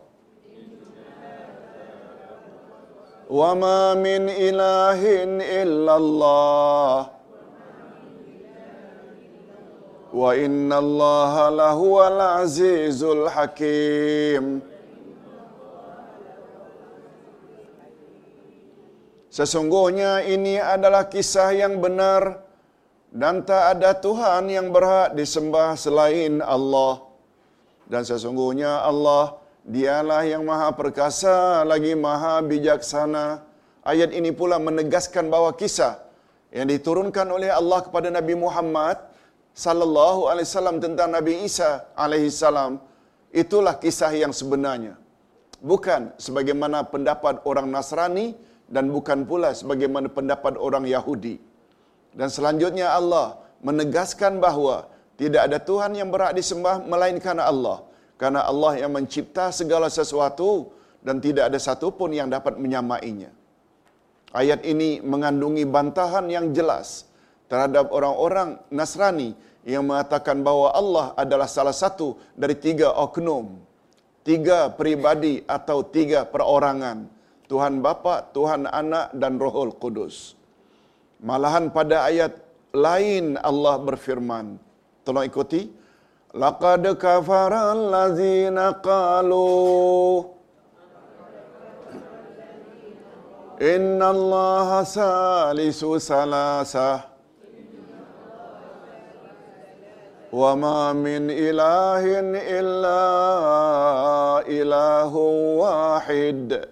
[3.27, 7.14] Wa ma min ilahin illallah.
[10.15, 14.63] Inna allaha lahuwal azizul hakim.
[19.27, 22.39] Sesungguhnya ini adalah kisah yang benar
[23.11, 27.03] dan tak ada Tuhan yang berhak disembah selain Allah.
[27.91, 29.35] Dan sesungguhnya Allah
[29.67, 33.43] dialah yang maha perkasa lagi maha bijaksana.
[33.83, 35.99] Ayat ini pula menegaskan bahawa kisah
[36.55, 39.14] yang diturunkan oleh Allah kepada Nabi Muhammad
[39.63, 41.69] sallallahu alaihi wasallam tentang Nabi Isa
[42.03, 42.73] alaihi salam
[43.41, 44.93] itulah kisah yang sebenarnya.
[45.71, 48.27] Bukan sebagaimana pendapat orang Nasrani
[48.75, 51.35] dan bukan pula sebagaimana pendapat orang Yahudi.
[52.19, 54.75] Dan selanjutnya Allah menegaskan bahawa
[55.21, 57.79] tidak ada Tuhan yang berhak disembah melainkan Allah.
[58.21, 60.71] Karena Allah yang mencipta segala sesuatu
[61.03, 63.31] dan tidak ada satu pun yang dapat menyamainya.
[64.41, 67.07] Ayat ini mengandungi bantahan yang jelas
[67.51, 73.57] terhadap orang-orang Nasrani yang mengatakan bahawa Allah adalah salah satu dari tiga oknum,
[74.21, 77.09] tiga pribadi atau tiga perorangan.
[77.45, 80.33] Tuhan Bapa, Tuhan Anak dan Rohul Kudus.
[81.21, 82.33] Malahan pada ayat
[82.73, 84.57] lain Allah berfirman.
[85.05, 85.69] Tolong ikuti.
[86.33, 90.25] Laqad kafara allazina qalu
[93.55, 97.14] Inna Allah salisu salasah
[100.35, 103.03] Ma min ilahin illa
[104.43, 105.23] ilahu
[105.63, 106.67] wahid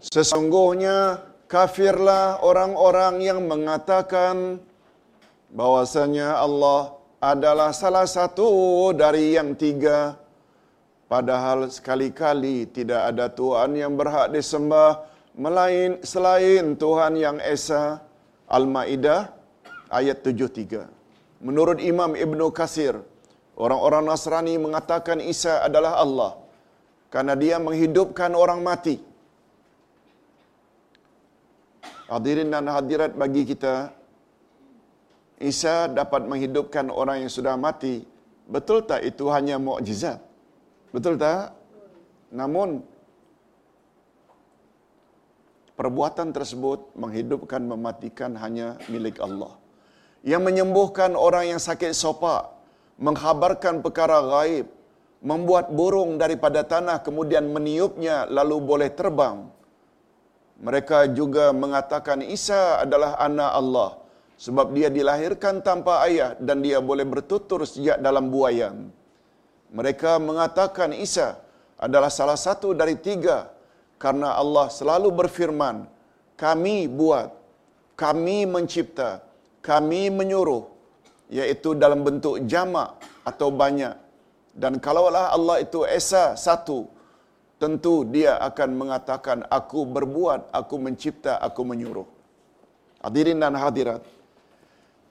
[0.00, 4.56] Sesungguhnya kafirlah orang-orang yang mengatakan
[5.52, 10.16] bahwasanya Allah adalah salah satu dari yang tiga.
[11.04, 15.04] Padahal sekali-kali tidak ada Tuhan yang berhak disembah
[15.36, 18.00] melain selain Tuhan yang Esa.
[18.48, 19.32] Al-Maidah
[19.88, 20.88] ayat 73.
[21.44, 23.00] Menurut Imam Ibnu Kasir,
[23.56, 26.32] orang-orang Nasrani mengatakan Isa adalah Allah
[27.14, 28.96] karena dia menghidupkan orang mati.
[32.04, 33.90] Hadirin dan hadirat bagi kita,
[35.40, 38.04] Isa dapat menghidupkan orang yang sudah mati.
[38.44, 40.20] Betul tak itu hanya mukjizat?
[40.92, 41.56] Betul tak?
[42.28, 42.84] Namun
[45.78, 49.54] perbuatan tersebut menghidupkan mematikan hanya milik Allah.
[50.24, 52.48] Yang menyembuhkan orang yang sakit sopak,
[52.96, 54.66] menghabarkan perkara gaib,
[55.24, 59.48] membuat burung daripada tanah kemudian meniupnya lalu boleh terbang.
[60.60, 63.90] Mereka juga mengatakan Isa adalah anak Allah
[64.38, 68.92] sebab dia dilahirkan tanpa ayah dan dia boleh bertutur sejak dalam buayan.
[69.74, 71.40] Mereka mengatakan Isa
[71.80, 73.50] adalah salah satu dari tiga
[74.04, 75.88] karena Allah selalu berfirman,
[76.36, 77.32] kami buat,
[77.96, 79.24] kami mencipta,
[79.64, 80.68] kami menyuruh,
[81.32, 83.96] yaitu dalam bentuk jamak atau banyak.
[84.52, 86.84] Dan kalaulah Allah itu Esa satu,
[87.56, 92.04] tentu dia akan mengatakan, aku berbuat, aku mencipta, aku menyuruh.
[93.00, 94.04] Hadirin dan hadirat,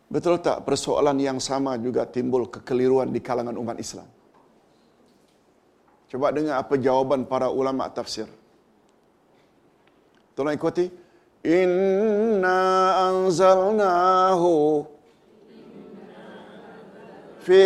[0.05, 4.05] betul tak persoalan yang sama juga timbul kekeliruan di kalangan umat Islam?
[6.13, 8.29] Coba dengar apa jawaban para ulama tafsir.
[10.33, 10.85] Tolong ikuti.
[11.43, 12.59] Inna
[13.09, 14.53] anzalnahu
[17.45, 17.63] fi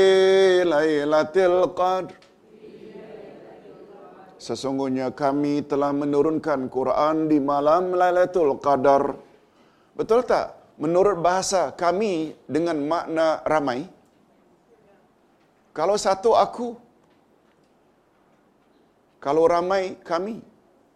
[0.68, 2.28] lailatul qadr.
[4.38, 9.18] Sesungguhnya kami telah menurunkan Quran di malam Lailatul Qadar.
[9.97, 10.78] Betul tak?
[10.78, 13.89] Menurut bahasa kami dengan makna ramai.
[15.74, 16.78] Kalau satu aku,
[19.18, 20.38] kalau ramai kami.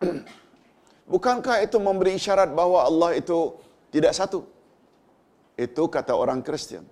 [1.12, 3.60] Bukankah itu memberi isyarat bahawa Allah itu
[3.92, 4.48] tidak satu?
[5.60, 6.88] Itu kata orang Kristian.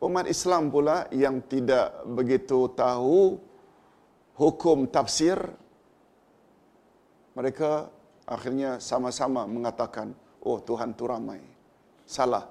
[0.00, 3.36] Umat Islam pula yang tidak begitu tahu
[4.40, 5.36] hukum tafsir,
[7.36, 7.92] mereka
[8.24, 11.44] akhirnya sama-sama mengatakan, oh Tuhan itu ramai.
[12.08, 12.48] Salah.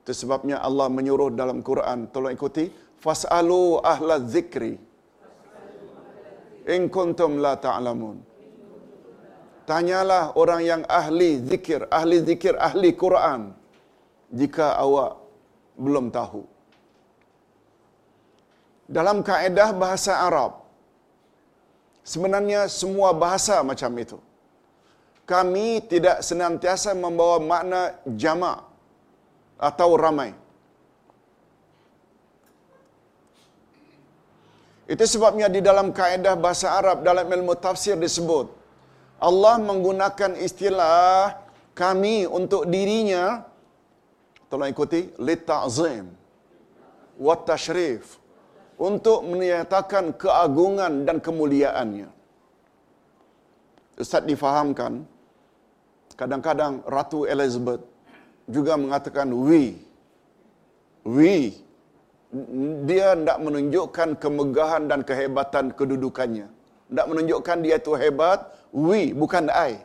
[0.00, 2.72] Itu sebabnya Allah menyuruh dalam Quran, tolong ikuti,
[3.04, 4.80] Fas'alu ahla zikri
[6.68, 8.16] in kuntum la ta'lamun.
[9.64, 13.56] Tanyalah orang yang ahli zikir, ahli zikir, ahli Quran
[14.28, 15.16] jika awak
[15.80, 16.44] belum tahu.
[18.84, 20.60] Dalam kaedah bahasa Arab,
[22.04, 24.18] sebenarnya semua bahasa macam itu.
[25.24, 28.60] Kami tidak senantiasa membawa makna jamak
[29.56, 30.36] atau ramai.
[34.84, 38.52] Itu sebabnya di dalam kaedah bahasa Arab dalam ilmu tafsir disebut
[39.16, 41.40] Allah menggunakan istilah
[41.72, 43.48] kami untuk dirinya
[44.52, 46.12] tolong ikuti litazim
[47.16, 48.20] wa tashrif
[48.76, 52.10] untuk menyatakan keagungan dan kemuliaannya.
[53.96, 55.06] Ustaz difahamkan
[56.18, 57.80] kadang-kadang Ratu Elizabeth
[58.44, 59.80] juga mengatakan we
[61.06, 61.63] we
[62.84, 66.50] dia tidak menunjukkan kemegahan dan kehebatan kedudukannya.
[66.90, 69.78] Tidak menunjukkan dia itu hebat, we, bukan I.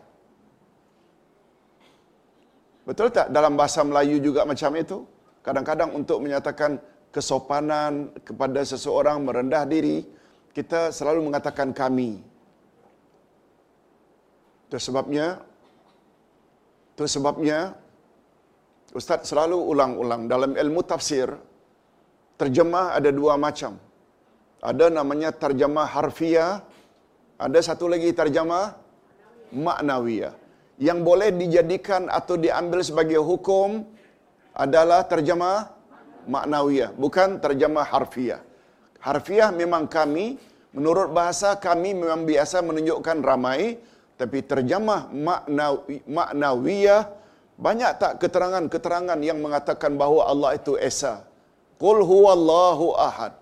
[2.90, 5.06] Betul tak dalam bahasa Melayu juga macam itu?
[5.46, 6.82] Kadang-kadang untuk menyatakan
[7.14, 10.10] kesopanan kepada seseorang merendah diri,
[10.58, 12.18] kita selalu mengatakan kami.
[14.66, 15.42] Itu sebabnya
[16.98, 17.78] itu sebabnya
[18.92, 21.30] Ustaz selalu ulang-ulang dalam ilmu tafsir
[22.40, 23.76] terjemah ada dua macam.
[24.64, 26.64] Ada namanya terjemah harfiah,
[27.36, 28.76] ada satu lagi terjemah
[29.52, 30.34] maknawiyah.
[30.80, 33.84] Yang boleh dijadikan atau diambil sebagai hukum
[34.56, 35.76] adalah terjemah
[36.28, 38.44] maknawiyah, bukan terjemah harfiah.
[39.00, 40.36] Harfiah memang kami,
[40.76, 43.80] menurut bahasa kami memang biasa menunjukkan ramai,
[44.20, 45.08] tapi terjemah
[46.04, 47.08] maknawiyah
[47.60, 51.29] banyak tak keterangan-keterangan yang mengatakan bahawa Allah itu Esa.
[51.80, 53.34] Qul huwallahu ahad.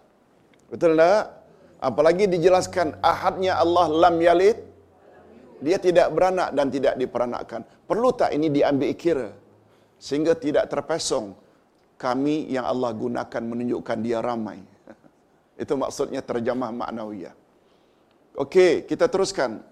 [0.70, 1.26] Betul tak?
[1.82, 4.58] Apalagi dijelaskan ahadnya Allah lam yalid.
[5.66, 7.66] Dia tidak beranak dan tidak diperanakkan.
[7.90, 9.30] Perlu tak ini diambil kira?
[9.98, 11.34] Sehingga tidak terpesong
[11.98, 14.62] kami yang Allah gunakan menunjukkan dia ramai.
[15.64, 17.34] Itu maksudnya terjemah maknawiyah.
[18.38, 19.66] Okey, kita teruskan.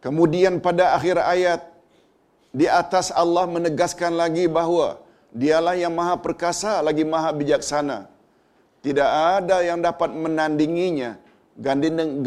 [0.00, 1.75] Kemudian pada akhir ayat
[2.56, 4.96] di atas Allah menegaskan lagi bahawa
[5.28, 8.08] dialah yang maha perkasa lagi maha bijaksana.
[8.80, 11.20] Tidak ada yang dapat menandinginya.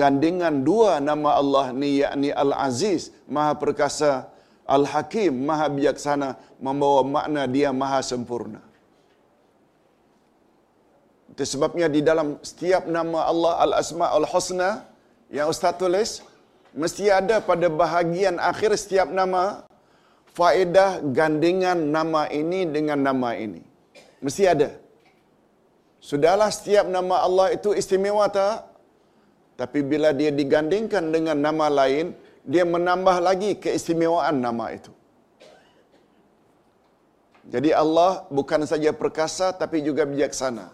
[0.01, 4.29] Gandingan dua nama Allah ni yakni Al-Aziz, maha perkasa,
[4.69, 8.61] Al-Hakim, maha bijaksana, membawa makna dia maha sempurna.
[11.33, 14.69] Itu sebabnya di dalam setiap nama Allah Al-Asma Al-Husna
[15.29, 16.25] yang Ustaz tulis,
[16.73, 19.63] mesti ada pada bahagian akhir setiap nama
[20.39, 23.63] faedah gandingan nama ini dengan nama ini.
[24.25, 24.69] Mesti ada.
[26.09, 28.57] Sudahlah setiap nama Allah itu istimewa tak?
[29.59, 32.15] Tapi bila dia digandingkan dengan nama lain,
[32.51, 34.91] dia menambah lagi keistimewaan nama itu.
[37.53, 40.67] Jadi Allah bukan saja perkasa tapi juga bijaksana.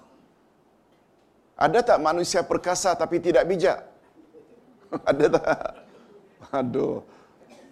[1.65, 3.79] Ada tak manusia perkasa tapi tidak bijak?
[5.09, 5.47] Ada tak?
[6.59, 7.01] Aduh,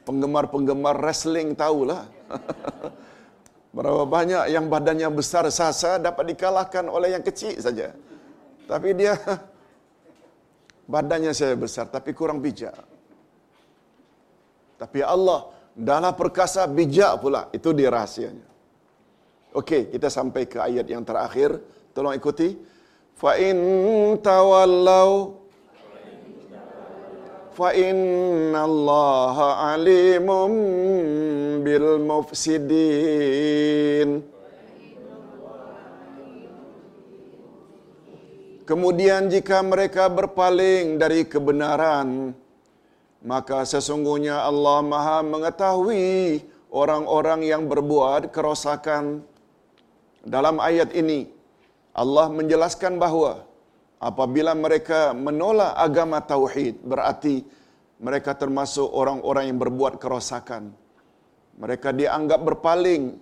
[0.04, 2.08] penggemar-penggemar wrestling tahulah.
[3.76, 7.89] Berapa banyak yang badannya besar sasa dapat dikalahkan oleh yang kecil saja.
[8.70, 9.18] Tapi dia
[10.93, 12.78] badannya saya besar tapi kurang bijak.
[14.78, 17.49] Tapi Allah dalam perkasa bijak pula.
[17.49, 18.45] Itu dia rahasianya.
[19.54, 21.58] Okey, kita sampai ke ayat yang terakhir.
[21.93, 22.58] Tolong ikuti.
[23.14, 23.58] Fa in
[24.22, 25.43] tawallau
[27.54, 29.38] fa inna Allah
[29.78, 30.51] alimum
[31.62, 34.26] bil mufsidin.
[38.64, 42.32] Kemudian jika mereka berpaling dari kebenaran,
[43.22, 49.22] maka sesungguhnya Allah Maha mengetahui orang-orang yang berbuat kerosakan.
[50.24, 51.28] Dalam ayat ini,
[51.91, 53.43] Allah menjelaskan bahawa
[54.04, 57.39] apabila mereka menolak agama tauhid berarti
[58.04, 60.76] mereka termasuk orang-orang yang berbuat kerosakan.
[61.56, 63.16] Mereka dianggap berpaling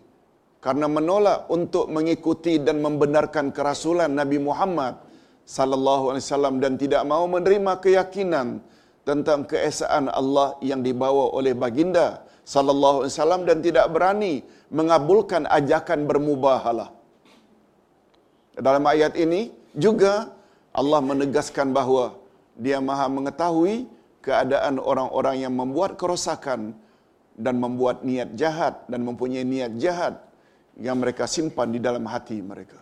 [0.57, 4.97] karena menolak untuk mengikuti dan membenarkan kerasulan Nabi Muhammad
[5.45, 8.63] sallallahu alaihi wasallam dan tidak mau menerima keyakinan
[9.05, 14.41] tentang keesaan Allah yang dibawa oleh baginda sallallahu alaihi wasallam dan tidak berani
[14.73, 16.89] mengabulkan ajakan bermubahalah.
[18.57, 20.40] Dalam ayat ini juga
[20.71, 22.15] Allah menegaskan bahawa
[22.55, 23.87] dia maha mengetahui
[24.23, 26.77] keadaan orang-orang yang membuat kerosakan
[27.35, 30.19] dan membuat niat jahat dan mempunyai niat jahat
[30.79, 32.79] yang mereka simpan di dalam hati mereka.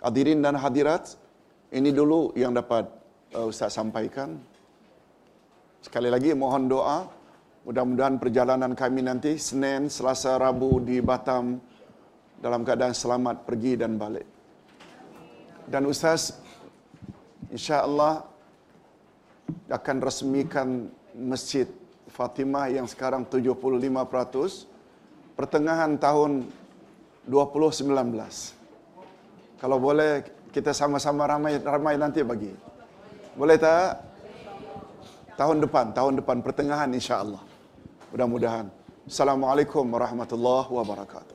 [0.00, 1.16] Hadirin dan hadirat,
[1.72, 2.88] ini dulu yang dapat
[3.36, 4.40] uh, Ustaz sampaikan.
[5.80, 7.08] Sekali lagi mohon doa.
[7.64, 11.60] Mudah-mudahan perjalanan kami nanti Senin, Selasa, Rabu di Batam
[12.40, 14.24] dalam keadaan selamat pergi dan balik.
[15.68, 16.40] Dan Ustaz
[17.50, 18.24] insya-Allah
[19.70, 21.66] akan resmikan Masjid
[22.10, 24.66] Fatimah yang sekarang 75%
[25.34, 26.46] pertengahan tahun
[27.26, 27.90] 2019.
[29.60, 32.50] Kalau boleh kita sama-sama ramai ramai nanti bagi.
[33.38, 34.02] Boleh tak?
[35.38, 37.40] Tahun depan, tahun depan pertengahan insya-Allah.
[38.12, 38.66] Mudah-mudahan.
[39.06, 41.34] Assalamualaikum warahmatullahi wabarakatuh.